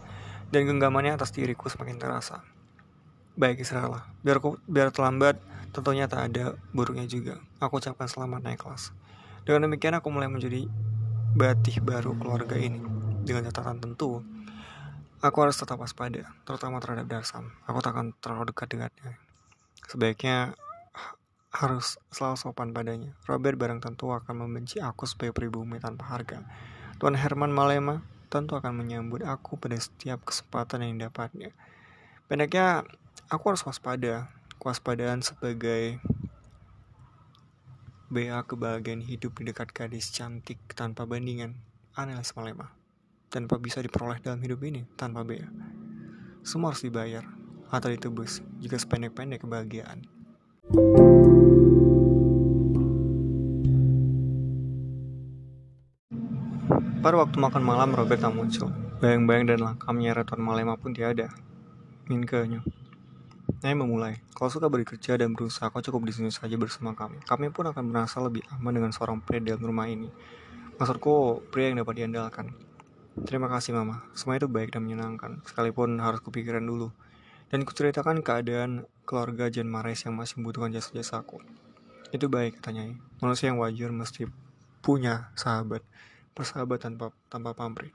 Dan 0.53 0.69
genggamannya 0.69 1.17
atas 1.17 1.33
diriku 1.33 1.73
semakin 1.73 1.97
terasa. 1.97 2.45
Baik 3.39 3.63
istirahatlah. 3.63 4.03
Biar 4.27 4.43
aku, 4.43 4.59
biar 4.67 4.91
terlambat 4.91 5.39
tentunya 5.71 6.11
tak 6.11 6.35
ada 6.35 6.59
buruknya 6.75 7.07
juga. 7.07 7.39
Aku 7.63 7.79
ucapkan 7.79 8.11
selamat 8.11 8.43
naik 8.43 8.59
kelas. 8.59 8.91
Dengan 9.47 9.71
demikian 9.71 9.95
aku 9.95 10.11
mulai 10.11 10.27
menjadi 10.27 10.67
batih 11.39 11.79
baru 11.79 12.19
keluarga 12.19 12.59
ini. 12.59 12.83
Dengan 13.23 13.47
catatan 13.47 13.79
tentu, 13.79 14.27
aku 15.23 15.37
harus 15.39 15.55
tetap 15.55 15.79
waspada, 15.79 16.35
terutama 16.43 16.83
terhadap 16.83 17.07
Darsam. 17.07 17.55
Aku 17.71 17.79
tak 17.79 17.95
akan 17.95 18.11
terlalu 18.19 18.51
dekat 18.51 18.75
dengannya 18.75 19.15
Sebaiknya 19.87 20.59
harus 21.55 21.97
selalu 22.11 22.37
sopan 22.43 22.75
padanya. 22.75 23.15
Robert 23.31 23.55
barang 23.55 23.81
tentu 23.81 24.11
akan 24.11 24.45
membenci 24.45 24.83
aku 24.83 25.07
sebagai 25.07 25.33
pribumi 25.33 25.79
tanpa 25.79 26.11
harga. 26.11 26.43
Tuan 26.99 27.15
Herman 27.15 27.55
Malema 27.55 28.03
tentu 28.29 28.59
akan 28.59 28.75
menyambut 28.75 29.23
aku 29.23 29.57
pada 29.57 29.79
setiap 29.79 30.27
kesempatan 30.27 30.85
yang 30.85 31.09
dapatnya. 31.09 31.55
Pendeknya, 32.29 32.85
aku 33.29 33.53
harus 33.53 33.65
waspada. 33.65 34.33
Kewaspadaan 34.59 35.23
sebagai 35.23 36.03
BA 38.11 38.41
kebahagiaan 38.43 39.05
hidup 39.05 39.39
di 39.39 39.53
dekat 39.53 39.71
gadis 39.71 40.11
cantik 40.11 40.59
tanpa 40.75 41.07
bandingan. 41.07 41.55
Anelis 41.95 42.35
Malema. 42.35 42.75
Tanpa 43.29 43.61
bisa 43.61 43.85
diperoleh 43.85 44.19
dalam 44.19 44.41
hidup 44.41 44.65
ini 44.65 44.89
tanpa 44.97 45.23
BA. 45.23 45.47
Semua 46.43 46.73
harus 46.73 46.83
dibayar 46.83 47.23
atau 47.69 47.93
ditebus 47.93 48.41
jika 48.59 48.81
sependek-pendek 48.81 49.45
kebahagiaan. 49.45 50.09
Pada 56.99 57.15
waktu 57.15 57.37
makan 57.39 57.63
malam, 57.63 57.95
Robert 57.95 58.19
tak 58.19 58.35
muncul. 58.35 58.73
Bayang-bayang 58.99 59.55
dan 59.55 59.61
langkamnya 59.63 60.19
Retuan 60.19 60.43
Malema 60.43 60.75
pun 60.75 60.91
tiada. 60.91 61.31
Minkanya. 62.11 62.65
Saya 63.59 63.75
memulai. 63.75 64.23
Kalau 64.39 64.51
suka 64.55 64.71
bekerja 64.71 65.19
dan 65.19 65.35
berusaha, 65.35 65.67
kau 65.75 65.83
cukup 65.83 66.07
di 66.07 66.13
sini 66.15 66.31
saja 66.31 66.55
bersama 66.55 66.95
kami. 66.95 67.19
Kami 67.27 67.51
pun 67.51 67.67
akan 67.67 67.91
merasa 67.91 68.23
lebih 68.23 68.47
aman 68.55 68.71
dengan 68.71 68.95
seorang 68.95 69.19
pria 69.19 69.43
dalam 69.43 69.67
rumah 69.67 69.91
ini. 69.91 70.07
Maksudku, 70.79 71.43
pria 71.51 71.75
yang 71.75 71.83
dapat 71.83 71.99
diandalkan. 71.99 72.55
Terima 73.27 73.51
kasih, 73.51 73.75
Mama. 73.75 74.07
Semua 74.15 74.39
itu 74.39 74.47
baik 74.47 74.71
dan 74.71 74.87
menyenangkan, 74.87 75.43
sekalipun 75.43 75.99
harus 75.99 76.23
kupikiran 76.23 76.63
dulu 76.63 76.95
dan 77.49 77.65
kuceritakan 77.65 78.21
keadaan 78.21 78.85
keluarga 79.09 79.49
Jan 79.49 79.69
Mares 79.69 80.05
yang 80.05 80.15
masih 80.17 80.41
membutuhkan 80.41 80.73
jasa-jasaku. 80.73 81.41
Itu 82.13 82.29
baik 82.29 82.61
katanya. 82.61 82.97
Manusia 83.21 83.53
yang 83.53 83.61
wajar 83.61 83.91
mesti 83.93 84.29
punya 84.85 85.33
sahabat, 85.35 85.81
persahabat 86.37 86.79
tanpa 86.81 87.13
tanpa 87.33 87.57
pamrih. 87.57 87.93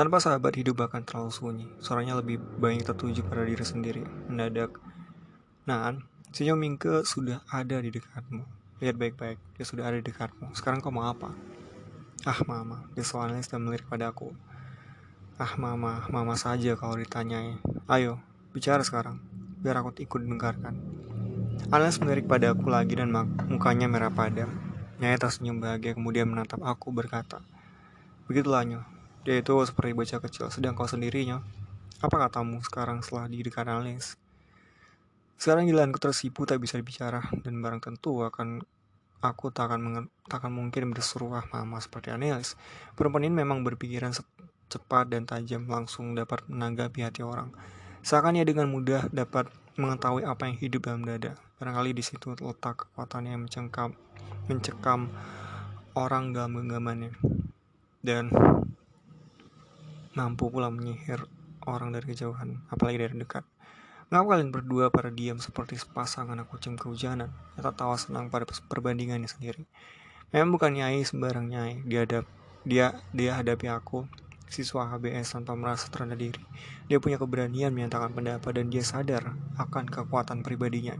Tanpa 0.00 0.16
sahabat 0.16 0.56
hidup 0.56 0.80
akan 0.80 1.04
terlalu 1.04 1.28
sunyi. 1.28 1.66
Suaranya 1.76 2.16
lebih 2.16 2.40
banyak 2.40 2.88
tertuju 2.88 3.20
pada 3.20 3.44
diri 3.44 3.60
sendiri. 3.60 4.00
Mendadak. 4.32 4.80
Nah, 5.68 5.92
Sinyo 6.32 6.56
Mingke 6.56 7.04
sudah 7.04 7.44
ada 7.52 7.76
di 7.84 7.92
dekatmu. 7.92 8.40
Lihat 8.80 8.96
baik-baik, 8.96 9.36
dia 9.60 9.64
sudah 9.68 9.92
ada 9.92 10.00
di 10.00 10.08
dekatmu. 10.08 10.56
Sekarang 10.56 10.80
kau 10.80 10.88
mau 10.88 11.04
apa? 11.04 11.36
Ah, 12.24 12.40
mama, 12.48 12.88
dia 12.96 13.04
soalnya 13.04 13.44
sudah 13.44 13.60
melirik 13.60 13.84
pada 13.92 14.08
aku. 14.08 14.32
Ah 15.36 15.52
mama, 15.60 16.08
mama 16.08 16.32
saja 16.32 16.80
kalau 16.80 16.96
ditanyai. 16.96 17.60
Ayo, 17.84 18.24
bicara 18.56 18.80
sekarang, 18.80 19.20
biar 19.60 19.84
aku 19.84 20.00
ikut 20.00 20.24
dengarkan. 20.24 20.80
Anas 21.68 22.00
melirik 22.00 22.24
pada 22.24 22.56
aku 22.56 22.72
lagi 22.72 22.96
dan 22.96 23.12
mukanya 23.52 23.84
merah 23.84 24.08
padam. 24.08 24.48
Nyai 24.96 25.20
tersenyum 25.20 25.60
bahagia 25.60 25.92
kemudian 25.92 26.24
menatap 26.24 26.64
aku 26.64 26.88
berkata, 26.88 27.44
Begitulah 28.24 28.64
Nyo, 28.64 28.80
dia 29.26 29.40
itu 29.40 29.52
seperti 29.64 29.92
bocah 29.92 30.20
kecil, 30.24 30.46
sedang 30.48 30.72
kau 30.72 30.88
sendirinya. 30.88 31.44
Apa 32.00 32.28
katamu 32.28 32.64
sekarang 32.64 33.04
setelah 33.04 33.28
di 33.28 33.44
dekat 33.44 33.68
Alis? 33.68 34.16
Sekarang 35.40 35.64
jalanku 35.64 35.96
tersipu 36.00 36.44
tak 36.44 36.60
bisa 36.60 36.76
bicara 36.80 37.24
dan 37.44 37.64
barang 37.64 37.80
tentu 37.80 38.20
akan 38.24 38.60
aku 39.20 39.52
tak 39.52 39.68
akan, 39.68 40.08
tak 40.28 40.40
akan 40.40 40.52
mungkin 40.52 40.92
berseruah 40.92 41.44
mama 41.52 41.76
seperti 41.80 42.12
Anelis. 42.12 42.56
Perempuan 42.96 43.28
ini 43.28 43.44
memang 43.44 43.60
berpikiran 43.60 44.16
cepat 44.68 45.12
dan 45.12 45.28
tajam 45.28 45.68
langsung 45.68 46.16
dapat 46.16 46.44
menanggapi 46.48 47.04
hati 47.04 47.20
orang. 47.20 47.52
Seakan 48.00 48.40
ia 48.40 48.48
dengan 48.48 48.72
mudah 48.72 49.12
dapat 49.12 49.52
mengetahui 49.76 50.24
apa 50.24 50.48
yang 50.48 50.56
hidup 50.56 50.88
dalam 50.88 51.04
dada. 51.04 51.36
Barangkali 51.60 51.92
di 51.92 52.00
situ 52.00 52.32
letak 52.32 52.88
kekuatan 52.88 53.28
yang 53.28 53.44
mencengkam, 53.44 53.92
mencekam 54.48 55.12
orang 55.92 56.32
dalam 56.32 56.56
genggamannya. 56.56 57.12
Dan 58.00 58.32
mampu 60.14 60.50
pula 60.50 60.72
menyihir 60.72 61.26
orang 61.68 61.94
dari 61.94 62.10
kejauhan, 62.10 62.62
apalagi 62.72 62.98
dari 62.98 63.14
dekat. 63.20 63.46
Mengapa 64.10 64.34
kalian 64.34 64.50
berdua 64.50 64.90
pada 64.90 65.06
diam 65.14 65.38
seperti 65.38 65.78
sepasang 65.78 66.34
anak 66.34 66.50
kucing 66.50 66.74
kehujanan 66.74 67.30
atau 67.54 67.70
tawa 67.70 67.94
senang 67.94 68.26
pada 68.26 68.42
perbandingannya 68.42 69.30
sendiri? 69.30 69.62
Memang 70.34 70.58
bukan 70.58 70.82
nyai 70.82 71.06
sembarang 71.06 71.46
nyai, 71.46 71.82
dia 71.86 72.02
hadap, 72.02 72.26
dia 72.66 72.98
dia 73.14 73.38
hadapi 73.38 73.70
aku 73.70 74.10
siswa 74.50 74.90
HBS 74.90 75.38
tanpa 75.38 75.54
merasa 75.54 75.86
terendah 75.86 76.18
diri. 76.18 76.42
Dia 76.90 76.98
punya 76.98 77.22
keberanian 77.22 77.70
menyatakan 77.70 78.10
pendapat 78.10 78.50
dan 78.58 78.66
dia 78.66 78.82
sadar 78.82 79.38
akan 79.54 79.86
kekuatan 79.86 80.42
pribadinya. 80.42 80.98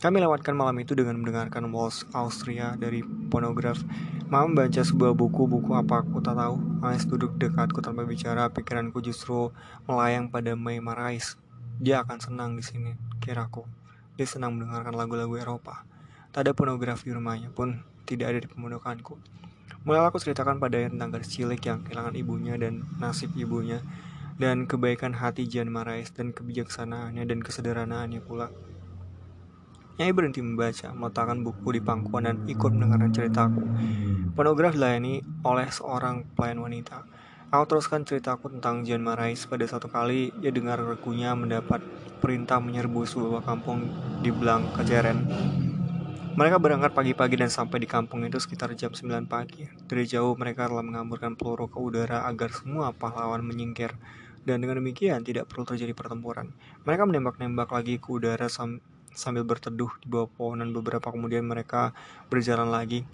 Kami 0.00 0.16
lewatkan 0.16 0.56
malam 0.56 0.80
itu 0.80 0.96
dengan 0.96 1.20
mendengarkan 1.20 1.68
Waltz 1.68 2.08
Austria 2.16 2.72
dari 2.72 3.04
ponograf. 3.04 3.84
Mama 4.32 4.48
membaca 4.48 4.80
sebuah 4.80 5.12
buku, 5.12 5.44
buku 5.44 5.76
apa 5.76 6.00
aku 6.00 6.24
tak 6.24 6.40
tahu. 6.40 6.56
Ais 6.80 7.04
duduk 7.04 7.36
dekatku 7.36 7.84
tanpa 7.84 8.08
bicara, 8.08 8.48
pikiranku 8.48 9.04
justru 9.04 9.52
melayang 9.84 10.32
pada 10.32 10.56
May 10.56 10.80
Marais. 10.80 11.36
Dia 11.76 12.00
akan 12.00 12.16
senang 12.16 12.56
di 12.56 12.64
sini, 12.64 12.96
kiraku. 13.20 13.68
Dia 14.16 14.24
senang 14.24 14.56
mendengarkan 14.56 14.96
lagu-lagu 14.96 15.36
Eropa. 15.36 15.84
Tak 16.32 16.48
ada 16.48 16.56
ponograf 16.56 17.04
di 17.04 17.12
rumahnya 17.12 17.52
pun 17.52 17.84
tidak 18.08 18.32
ada 18.32 18.38
di 18.40 18.48
pemondokanku. 18.48 19.20
Mulai 19.84 20.08
aku 20.08 20.16
ceritakan 20.16 20.56
padanya 20.56 20.96
tentang 20.96 21.12
gadis 21.12 21.28
cilik 21.28 21.60
yang 21.60 21.84
kehilangan 21.84 22.16
ibunya 22.16 22.56
dan 22.56 22.88
nasib 22.96 23.36
ibunya, 23.36 23.84
dan 24.40 24.64
kebaikan 24.64 25.12
hati 25.12 25.44
Jan 25.44 25.68
Marais 25.68 26.08
dan 26.08 26.32
kebijaksanaannya 26.32 27.20
dan 27.28 27.44
kesederhanaannya 27.44 28.24
pula. 28.24 28.48
Nyai 30.00 30.16
berhenti 30.16 30.40
membaca, 30.40 30.96
meletakkan 30.96 31.44
buku 31.44 31.76
di 31.76 31.84
pangkuan 31.84 32.24
dan 32.24 32.40
ikut 32.48 32.72
mendengarkan 32.72 33.12
ceritaku. 33.12 33.60
Pornograf 34.32 34.72
dilayani 34.72 35.20
oleh 35.44 35.68
seorang 35.68 36.24
pelayan 36.32 36.64
wanita. 36.64 37.04
Aku 37.52 37.68
teruskan 37.68 38.08
ceritaku 38.08 38.48
tentang 38.48 38.80
Jan 38.88 39.04
Marais. 39.04 39.44
Pada 39.44 39.68
satu 39.68 39.92
kali, 39.92 40.32
ia 40.40 40.48
dengar 40.48 40.80
rekunya 40.80 41.36
mendapat 41.36 41.84
perintah 42.16 42.64
menyerbu 42.64 43.04
sebuah 43.04 43.44
kampung 43.44 43.92
di 44.24 44.32
Blang, 44.32 44.72
Kejeren. 44.72 45.28
Mereka 46.32 46.56
berangkat 46.56 46.96
pagi-pagi 46.96 47.36
dan 47.36 47.52
sampai 47.52 47.84
di 47.84 47.88
kampung 47.90 48.24
itu 48.24 48.40
sekitar 48.40 48.72
jam 48.80 48.96
9 48.96 49.28
pagi. 49.28 49.68
Dari 49.84 50.08
jauh 50.08 50.32
mereka 50.32 50.64
telah 50.64 50.80
mengamburkan 50.80 51.36
peluru 51.36 51.68
ke 51.68 51.76
udara 51.76 52.24
agar 52.24 52.48
semua 52.56 52.96
pahlawan 52.96 53.44
menyingkir. 53.44 53.92
Dan 54.48 54.64
dengan 54.64 54.80
demikian 54.80 55.20
tidak 55.20 55.52
perlu 55.52 55.68
terjadi 55.68 55.92
pertempuran. 55.92 56.56
Mereka 56.88 57.04
menembak-nembak 57.04 57.68
lagi 57.68 58.00
ke 58.00 58.08
udara 58.08 58.48
sam 58.48 58.80
sambil 59.14 59.42
berteduh 59.46 59.90
di 60.02 60.06
bawah 60.06 60.30
pohonan 60.30 60.70
beberapa 60.74 61.10
kemudian 61.10 61.46
mereka 61.46 61.94
berjalan 62.30 62.70
lagi 62.70 63.04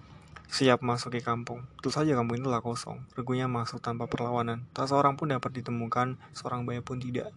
siap 0.46 0.82
masuk 0.82 1.18
ke 1.18 1.20
kampung. 1.22 1.66
Tentu 1.78 1.90
saja 1.90 2.14
kampung 2.14 2.38
itu 2.38 2.46
telah 2.46 2.62
kosong. 2.62 3.02
Regunya 3.18 3.50
masuk 3.50 3.82
tanpa 3.82 4.06
perlawanan. 4.06 4.62
Tak 4.70 4.90
seorang 4.90 5.18
pun 5.18 5.34
dapat 5.34 5.50
ditemukan, 5.58 6.18
seorang 6.32 6.62
bayi 6.62 6.82
pun 6.82 7.02
tidak. 7.02 7.34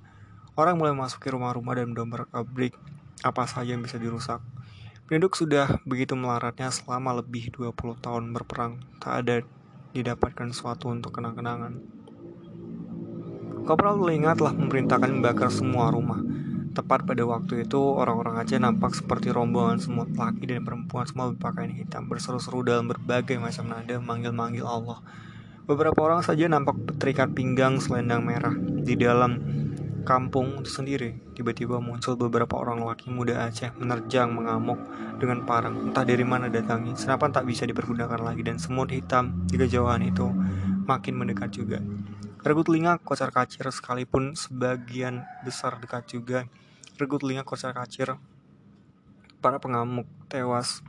Orang 0.54 0.78
mulai 0.78 0.94
masuk 0.94 1.24
ke 1.24 1.34
rumah-rumah 1.34 1.74
dan 1.78 1.94
mendobrak 1.94 2.30
pabrik 2.30 2.78
apa 3.26 3.50
saja 3.50 3.76
yang 3.76 3.84
bisa 3.84 3.98
dirusak. 3.98 4.40
Penduduk 5.10 5.34
sudah 5.34 5.82
begitu 5.90 6.14
melaratnya 6.14 6.70
selama 6.70 7.18
lebih 7.18 7.50
20 7.50 7.74
tahun 7.98 8.30
berperang, 8.30 8.78
tak 9.02 9.26
ada 9.26 9.36
didapatkan 9.90 10.54
sesuatu 10.54 10.94
untuk 10.94 11.18
kenang-kenangan. 11.18 11.82
Kopral 13.66 13.98
telinga 13.98 14.38
telah 14.38 14.54
memerintahkan 14.54 15.10
membakar 15.10 15.50
semua 15.50 15.90
rumah. 15.90 16.22
Tepat 16.80 17.04
pada 17.04 17.28
waktu 17.28 17.68
itu, 17.68 17.76
orang-orang 17.76 18.40
Aceh 18.40 18.56
nampak 18.56 18.96
seperti 18.96 19.36
rombongan 19.36 19.84
semut 19.84 20.16
laki 20.16 20.48
dan 20.48 20.64
perempuan 20.64 21.04
semua 21.04 21.28
berpakaian 21.36 21.76
hitam, 21.76 22.08
berseru-seru 22.08 22.64
dalam 22.64 22.88
berbagai 22.88 23.36
macam 23.36 23.68
nada, 23.68 24.00
manggil-manggil 24.00 24.64
Allah. 24.64 25.04
Beberapa 25.68 26.00
orang 26.08 26.24
saja 26.24 26.48
nampak 26.48 26.80
terikat 26.96 27.36
pinggang 27.36 27.84
selendang 27.84 28.24
merah. 28.24 28.56
Di 28.56 28.96
dalam 28.96 29.44
kampung 30.08 30.64
itu 30.64 30.72
sendiri, 30.72 31.20
tiba-tiba 31.36 31.84
muncul 31.84 32.16
beberapa 32.16 32.56
orang 32.56 32.80
laki 32.88 33.12
muda 33.12 33.52
Aceh 33.52 33.76
menerjang 33.76 34.32
mengamuk 34.32 34.80
dengan 35.20 35.44
parang. 35.44 35.92
Entah 35.92 36.08
dari 36.08 36.24
mana 36.24 36.48
datangi, 36.48 36.96
senapan 36.96 37.36
tak 37.36 37.44
bisa 37.44 37.68
dipergunakan 37.68 38.24
lagi 38.24 38.40
dan 38.40 38.56
semut 38.56 38.88
hitam 38.88 39.44
di 39.52 39.60
kejauhan 39.60 40.00
itu 40.08 40.32
makin 40.88 41.20
mendekat 41.20 41.52
juga. 41.52 41.84
Regu 42.40 42.64
telinga 42.64 43.04
kocar 43.04 43.36
kacir 43.36 43.68
sekalipun 43.68 44.32
sebagian 44.32 45.28
besar 45.44 45.76
dekat 45.76 46.08
juga 46.08 46.48
Regu 47.00 47.16
telinga 47.16 47.48
kocar 47.48 47.72
kacir. 47.72 48.12
Para 49.40 49.56
pengamuk 49.56 50.04
tewas. 50.28 50.84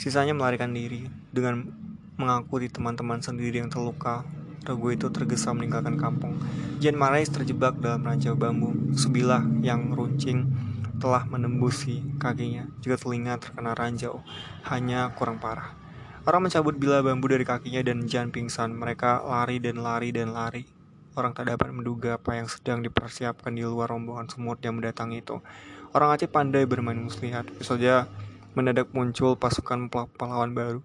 Sisanya 0.00 0.32
melarikan 0.32 0.72
diri 0.72 1.04
dengan 1.28 1.68
mengakui 2.16 2.72
teman-teman 2.72 3.20
sendiri 3.20 3.60
yang 3.60 3.68
terluka. 3.68 4.24
Regu 4.64 4.88
itu 4.96 5.12
tergesa 5.12 5.52
meninggalkan 5.52 6.00
kampung. 6.00 6.40
Jan 6.80 6.96
Marais 6.96 7.28
terjebak 7.28 7.76
dalam 7.76 8.08
ranjau 8.08 8.40
bambu. 8.40 8.72
Sebilah 8.96 9.44
yang 9.60 9.92
runcing 9.92 10.48
telah 10.96 11.28
menembusi 11.28 12.00
kakinya. 12.16 12.64
Juga 12.80 12.96
telinga 12.96 13.36
terkena 13.36 13.76
ranjau, 13.76 14.24
hanya 14.72 15.12
kurang 15.12 15.44
parah. 15.44 15.76
Orang 16.24 16.48
mencabut 16.48 16.72
bila 16.80 17.04
bambu 17.04 17.28
dari 17.28 17.44
kakinya 17.44 17.84
dan 17.84 18.08
Jan 18.08 18.32
pingsan. 18.32 18.72
Mereka 18.72 19.28
lari 19.28 19.60
dan 19.60 19.84
lari 19.84 20.08
dan 20.08 20.32
lari 20.32 20.77
orang 21.18 21.34
tak 21.34 21.50
dapat 21.50 21.74
menduga 21.74 22.16
apa 22.16 22.38
yang 22.38 22.46
sedang 22.46 22.80
dipersiapkan 22.80 23.50
di 23.50 23.66
luar 23.66 23.90
rombongan 23.90 24.30
semut 24.30 24.62
yang 24.62 24.78
mendatangi 24.78 25.20
itu. 25.20 25.42
Orang 25.90 26.14
Aceh 26.14 26.30
pandai 26.30 26.64
bermain 26.64 26.96
muslihat, 26.96 27.50
saja 27.60 28.06
mendadak 28.54 28.94
muncul 28.94 29.34
pasukan 29.34 29.90
pahlawan 29.90 30.54
baru. 30.54 30.80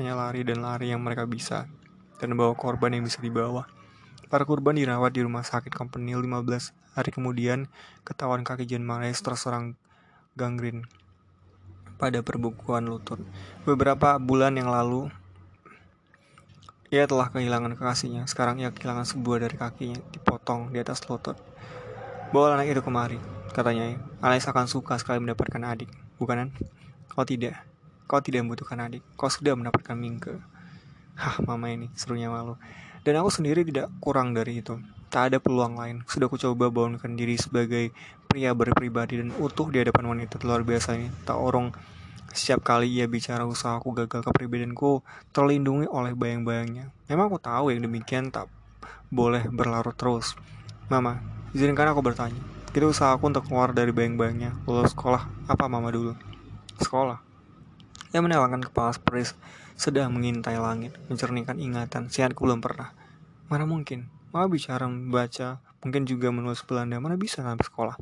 Hanya 0.00 0.16
lari 0.16 0.42
dan 0.42 0.64
lari 0.64 0.90
yang 0.90 1.04
mereka 1.04 1.28
bisa, 1.28 1.68
dan 2.18 2.32
membawa 2.32 2.56
korban 2.56 2.96
yang 2.96 3.04
bisa 3.04 3.20
dibawa. 3.20 3.68
Para 4.32 4.48
korban 4.48 4.74
dirawat 4.74 5.14
di 5.14 5.22
rumah 5.22 5.44
sakit 5.46 5.70
company 5.70 6.16
15 6.16 6.72
hari 6.94 7.10
kemudian 7.10 7.66
ketahuan 8.06 8.46
kaki 8.46 8.66
Jan 8.66 8.86
Marais 8.86 9.18
terserang 9.18 9.74
gangren 10.38 10.86
pada 11.98 12.22
perbukuan 12.22 12.86
lutut. 12.86 13.22
Beberapa 13.62 14.18
bulan 14.18 14.58
yang 14.58 14.70
lalu, 14.70 15.10
ia 16.94 17.10
telah 17.10 17.26
kehilangan 17.26 17.74
kekasihnya. 17.74 18.30
Sekarang 18.30 18.62
ia 18.62 18.70
kehilangan 18.70 19.02
sebuah 19.02 19.42
dari 19.42 19.58
kakinya, 19.58 19.98
dipotong 20.14 20.70
di 20.70 20.78
atas 20.78 21.02
lutut. 21.10 21.34
Bawa 22.30 22.54
anak 22.54 22.70
itu 22.70 22.82
kemari, 22.86 23.18
katanya. 23.50 23.98
Alex 24.22 24.46
akan 24.46 24.70
suka 24.70 24.94
sekali 25.02 25.18
mendapatkan 25.18 25.58
adik, 25.58 25.90
bukanan? 26.22 26.54
Kau 27.10 27.26
tidak. 27.26 27.58
Kau 28.06 28.22
tidak 28.22 28.46
membutuhkan 28.46 28.78
adik. 28.78 29.02
Kau 29.18 29.26
sudah 29.26 29.58
mendapatkan 29.58 29.98
Mingke. 29.98 30.38
Hah, 31.18 31.42
mama 31.42 31.70
ini, 31.74 31.90
serunya 31.98 32.30
malu. 32.30 32.54
Dan 33.02 33.18
aku 33.18 33.30
sendiri 33.30 33.66
tidak 33.66 33.90
kurang 33.98 34.30
dari 34.30 34.62
itu. 34.62 34.78
Tak 35.10 35.34
ada 35.34 35.38
peluang 35.42 35.74
lain. 35.78 36.02
Sudah 36.06 36.30
aku 36.30 36.38
coba 36.38 36.70
bangunkan 36.70 37.14
diri 37.18 37.34
sebagai 37.38 37.90
pria 38.26 38.50
berpribadi 38.54 39.22
dan 39.22 39.30
utuh 39.38 39.70
di 39.70 39.82
hadapan 39.82 40.10
wanita 40.14 40.42
luar 40.42 40.62
biasa 40.62 40.98
ini. 40.98 41.10
Tak 41.22 41.38
orang 41.38 41.70
setiap 42.34 42.66
kali 42.66 42.90
ia 42.90 43.06
bicara 43.06 43.46
usahaku 43.46 43.94
gagal 43.94 44.26
kepribadianku 44.26 45.06
terlindungi 45.30 45.86
oleh 45.86 46.18
bayang-bayangnya. 46.18 46.90
Memang 47.06 47.30
aku 47.30 47.38
tahu 47.38 47.70
yang 47.70 47.86
demikian 47.86 48.34
tak 48.34 48.50
boleh 49.06 49.46
berlarut 49.46 49.94
terus. 49.94 50.34
Mama, 50.90 51.22
izinkan 51.54 51.94
aku 51.94 52.02
bertanya. 52.02 52.42
Itu 52.74 52.90
usahaku 52.90 53.30
untuk 53.30 53.46
keluar 53.46 53.70
dari 53.70 53.94
bayang-bayangnya. 53.94 54.50
Lulus 54.66 54.90
sekolah, 54.90 55.30
apa 55.46 55.70
mama 55.70 55.94
dulu? 55.94 56.18
Sekolah. 56.82 57.22
Ia 58.10 58.18
menelangkan 58.18 58.66
kepala 58.66 58.90
seperti 58.90 59.38
sedang 59.78 60.10
mengintai 60.10 60.58
langit, 60.58 60.98
mencernihkan 61.06 61.62
ingatan. 61.62 62.10
Sihatku 62.10 62.50
belum 62.50 62.58
pernah. 62.58 62.90
Mana 63.46 63.62
mungkin? 63.62 64.10
Mama 64.34 64.50
bicara 64.50 64.90
membaca, 64.90 65.62
mungkin 65.86 66.02
juga 66.02 66.34
menulis 66.34 66.66
Belanda. 66.66 66.98
Mana 66.98 67.14
bisa 67.14 67.46
sampai 67.46 67.62
sekolah? 67.62 67.94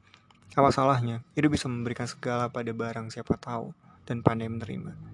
Apa 0.56 0.72
salahnya? 0.72 1.20
Itu 1.36 1.52
bisa 1.52 1.68
memberikan 1.68 2.08
segala 2.08 2.48
pada 2.48 2.72
barang 2.72 3.12
siapa 3.12 3.36
tahu 3.36 3.76
dan 4.06 4.20
pandai 4.20 4.50
menerima. 4.50 5.12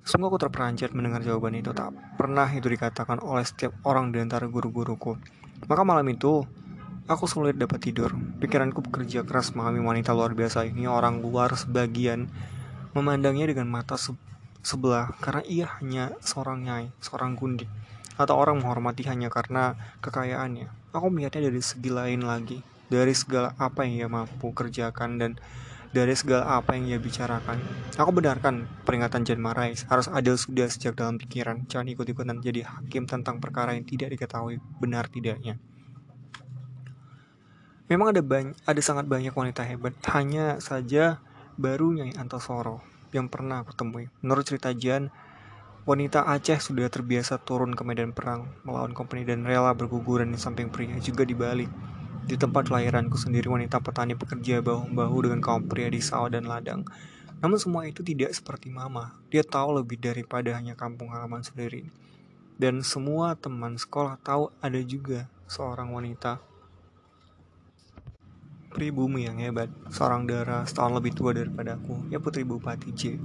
Sungguh 0.00 0.32
aku 0.32 0.40
terperanjat 0.40 0.96
mendengar 0.96 1.20
jawaban 1.20 1.54
itu 1.54 1.70
tak 1.76 1.92
pernah 2.16 2.48
itu 2.50 2.66
dikatakan 2.66 3.20
oleh 3.20 3.44
setiap 3.44 3.76
orang 3.84 4.10
di 4.10 4.18
antara 4.18 4.48
guru-guruku. 4.48 5.20
Maka 5.68 5.82
malam 5.84 6.08
itu, 6.08 6.42
aku 7.04 7.28
sulit 7.28 7.60
dapat 7.60 7.84
tidur. 7.84 8.16
Pikiranku 8.40 8.80
bekerja 8.80 9.28
keras 9.28 9.52
memahami 9.52 9.84
wanita 9.84 10.16
luar 10.16 10.32
biasa 10.32 10.64
ini. 10.64 10.88
Orang 10.88 11.20
luar 11.20 11.52
sebagian 11.52 12.32
memandangnya 12.96 13.52
dengan 13.52 13.68
mata 13.68 14.00
se 14.00 14.16
sebelah 14.60 15.16
karena 15.20 15.42
ia 15.48 15.66
hanya 15.80 16.16
seorang 16.24 16.64
nyai, 16.64 16.88
seorang 17.04 17.36
gundik. 17.36 17.68
Atau 18.16 18.36
orang 18.40 18.60
menghormati 18.60 19.04
hanya 19.08 19.28
karena 19.28 19.76
kekayaannya. 20.00 20.96
Aku 20.96 21.12
melihatnya 21.12 21.48
dari 21.52 21.60
segi 21.60 21.92
lain 21.92 22.24
lagi. 22.24 22.60
Dari 22.90 23.14
segala 23.14 23.54
apa 23.60 23.86
yang 23.86 23.94
ia 23.94 24.08
mampu 24.10 24.50
kerjakan 24.50 25.22
dan 25.22 25.38
dari 25.90 26.14
segala 26.14 26.58
apa 26.62 26.78
yang 26.78 26.86
ia 26.86 26.98
bicarakan. 27.02 27.58
Aku 27.98 28.14
benarkan 28.14 28.70
peringatan 28.86 29.26
Jan 29.26 29.42
Marais 29.42 29.82
harus 29.90 30.06
adil 30.06 30.38
sudah 30.38 30.70
sejak 30.70 30.94
dalam 30.94 31.18
pikiran. 31.18 31.66
Jangan 31.66 31.90
ikut-ikutan 31.90 32.38
jadi 32.38 32.62
hakim 32.62 33.10
tentang 33.10 33.42
perkara 33.42 33.74
yang 33.74 33.82
tidak 33.82 34.14
diketahui 34.14 34.62
benar 34.78 35.10
tidaknya. 35.10 35.58
Memang 37.90 38.14
ada 38.14 38.22
banyak, 38.22 38.54
ada 38.62 38.78
sangat 38.78 39.10
banyak 39.10 39.34
wanita 39.34 39.66
hebat. 39.66 39.98
Hanya 40.14 40.62
saja 40.62 41.18
baru 41.58 41.90
Nyai 41.90 42.14
Antasoro 42.14 42.86
yang 43.10 43.26
pernah 43.26 43.66
aku 43.66 43.74
temui. 43.74 44.06
Menurut 44.22 44.46
cerita 44.46 44.70
Jan, 44.70 45.10
wanita 45.90 46.22
Aceh 46.22 46.70
sudah 46.70 46.86
terbiasa 46.86 47.42
turun 47.42 47.74
ke 47.74 47.82
medan 47.82 48.14
perang, 48.14 48.46
melawan 48.62 48.94
kompeni 48.94 49.26
dan 49.26 49.42
rela 49.42 49.74
berguguran 49.74 50.30
di 50.30 50.38
samping 50.38 50.70
pria 50.70 50.94
juga 51.02 51.26
di 51.26 51.34
Bali. 51.34 51.66
Di 52.24 52.36
tempat 52.40 52.68
kelahiranku 52.68 53.16
sendiri 53.20 53.46
wanita 53.46 53.80
petani 53.80 54.16
bekerja 54.16 54.60
bahu-bahu 54.60 55.28
dengan 55.28 55.40
kaum 55.44 55.68
pria 55.68 55.88
di 55.88 56.02
sawah 56.02 56.32
dan 56.32 56.48
ladang. 56.48 56.84
Namun 57.40 57.56
semua 57.56 57.88
itu 57.88 58.04
tidak 58.04 58.36
seperti 58.36 58.68
mama. 58.68 59.16
Dia 59.32 59.40
tahu 59.40 59.80
lebih 59.80 59.96
daripada 59.96 60.52
hanya 60.56 60.76
kampung 60.76 61.12
halaman 61.12 61.40
sendiri. 61.40 61.88
Dan 62.60 62.84
semua 62.84 63.32
teman 63.40 63.80
sekolah 63.80 64.20
tahu 64.20 64.52
ada 64.60 64.80
juga 64.84 65.24
seorang 65.48 65.88
wanita 65.96 66.50
pribumi 68.70 69.26
yang 69.26 69.42
hebat, 69.42 69.72
seorang 69.90 70.28
darah 70.28 70.62
setahun 70.62 70.94
lebih 71.02 71.12
tua 71.16 71.34
daripada 71.34 71.74
aku, 71.74 72.06
ya 72.12 72.22
Putri 72.22 72.46
Bupati 72.46 72.94
J. 72.94 73.18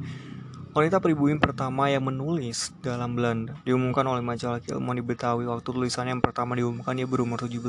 Wanita 0.75 0.99
pribumi 0.99 1.39
pertama 1.39 1.87
yang 1.87 2.03
menulis 2.03 2.75
dalam 2.83 3.15
Belanda 3.15 3.55
diumumkan 3.63 4.03
oleh 4.11 4.19
majalah 4.19 4.59
keilmuan 4.59 4.99
di 4.99 5.05
Betawi 5.07 5.47
waktu 5.47 5.63
tulisannya 5.63 6.19
yang 6.19 6.19
pertama 6.19 6.51
diumumkan 6.51 6.99
ia 6.99 7.07
berumur 7.07 7.39
17 7.39 7.63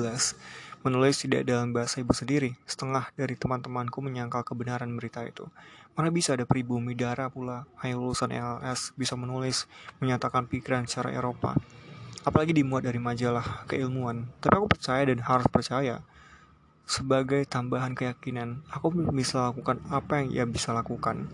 menulis 0.82 1.22
tidak 1.22 1.46
dalam 1.46 1.70
bahasa 1.70 2.02
ibu 2.02 2.10
sendiri. 2.10 2.58
Setengah 2.66 3.08
dari 3.14 3.38
teman-temanku 3.38 4.02
menyangkal 4.02 4.42
kebenaran 4.42 4.90
berita 4.98 5.22
itu. 5.22 5.46
Mana 5.94 6.10
bisa 6.10 6.34
ada 6.34 6.42
pribumi 6.42 6.92
darah 6.98 7.30
pula, 7.30 7.64
hanya 7.80 7.96
lulusan 7.96 8.34
LLS 8.34 8.92
bisa 8.98 9.14
menulis, 9.14 9.70
menyatakan 10.02 10.50
pikiran 10.50 10.84
secara 10.84 11.14
Eropa. 11.14 11.54
Apalagi 12.26 12.50
dimuat 12.50 12.82
dari 12.82 12.98
majalah 12.98 13.64
keilmuan. 13.70 14.26
Tapi 14.42 14.54
aku 14.58 14.66
percaya 14.66 15.06
dan 15.06 15.22
harus 15.22 15.46
percaya. 15.46 16.02
Sebagai 16.84 17.46
tambahan 17.46 17.94
keyakinan, 17.94 18.66
aku 18.68 18.90
bisa 19.14 19.52
lakukan 19.52 19.78
apa 19.88 20.24
yang 20.24 20.28
ia 20.34 20.44
bisa 20.44 20.74
lakukan. 20.74 21.30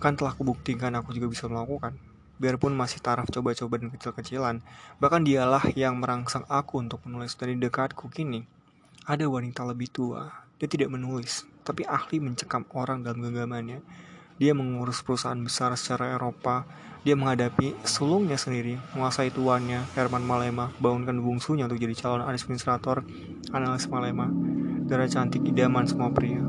Kan 0.00 0.16
telah 0.16 0.32
kubuktikan 0.32 0.96
aku 0.96 1.12
juga 1.12 1.28
bisa 1.28 1.44
melakukan 1.50 2.05
biarpun 2.36 2.72
masih 2.76 3.00
taraf 3.00 3.28
coba-coba 3.32 3.80
dan 3.80 3.88
kecil-kecilan. 3.92 4.60
Bahkan 5.00 5.22
dialah 5.24 5.64
yang 5.72 5.96
merangsang 6.00 6.44
aku 6.48 6.80
untuk 6.80 7.04
menulis 7.08 7.36
dari 7.36 7.56
dekatku 7.56 8.08
kini. 8.12 8.44
Ada 9.06 9.30
wanita 9.30 9.62
lebih 9.62 9.88
tua, 9.92 10.28
dia 10.58 10.66
tidak 10.66 10.90
menulis, 10.90 11.46
tapi 11.62 11.86
ahli 11.86 12.18
mencekam 12.18 12.66
orang 12.74 13.04
dalam 13.06 13.22
genggamannya. 13.22 13.80
Dia 14.36 14.52
mengurus 14.52 15.00
perusahaan 15.00 15.38
besar 15.40 15.72
secara 15.80 16.12
Eropa, 16.12 16.68
dia 17.06 17.14
menghadapi 17.14 17.86
sulungnya 17.86 18.34
sendiri, 18.34 18.76
menguasai 18.92 19.30
tuannya, 19.30 19.86
Herman 19.94 20.26
Malema, 20.26 20.74
bangunkan 20.82 21.16
bungsunya 21.22 21.70
untuk 21.70 21.78
jadi 21.78 21.94
calon 21.94 22.26
administrator, 22.26 23.06
analis 23.54 23.86
Malema, 23.86 24.26
darah 24.90 25.06
cantik 25.06 25.46
idaman 25.46 25.86
semua 25.86 26.10
pria. 26.10 26.42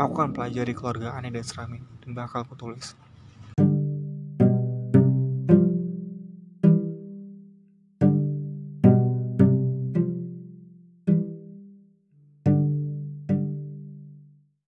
Aku 0.00 0.16
akan 0.16 0.32
pelajari 0.32 0.72
keluarga 0.72 1.12
aneh 1.12 1.28
dan 1.28 1.44
Seramin, 1.44 1.84
dan 2.00 2.16
bakal 2.16 2.48
kutulis. 2.48 2.96